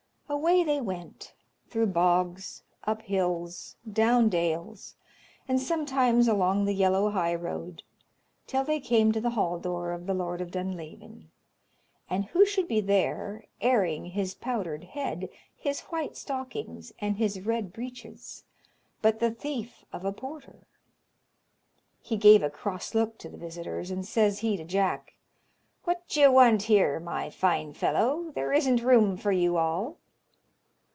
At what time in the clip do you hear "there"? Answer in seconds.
12.79-13.43, 28.33-28.53